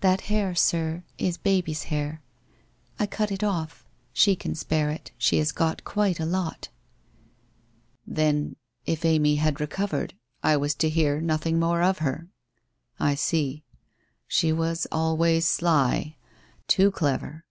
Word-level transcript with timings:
That 0.00 0.22
hair, 0.22 0.56
sir, 0.56 1.04
is 1.16 1.38
Baby's 1.38 1.84
hair. 1.94 2.24
I 2.98 3.06
cut 3.06 3.30
it 3.30 3.44
off. 3.44 3.86
She 4.12 4.34
can 4.34 4.56
spare 4.56 4.90
it. 4.90 5.12
She 5.16 5.38
has 5.38 5.52
got 5.52 5.84
quite 5.84 6.18
a 6.18 6.26
lot/ 6.26 6.70
'Then 8.04 8.56
if 8.84 9.04
Amy 9.04 9.36
bad 9.36 9.60
recovered 9.60 10.14
I 10.42 10.56
was 10.56 10.74
to 10.74 10.88
hear 10.90 11.20
nothing 11.20 11.60
more 11.60 11.82
of 11.84 11.98
her. 11.98 12.26
1 12.96 13.16
see. 13.18 13.62
She 14.26 14.52
was 14.52 14.88
always 14.90 15.46
sly. 15.46 16.16
Too 16.66 16.90
clever. 16.90 17.44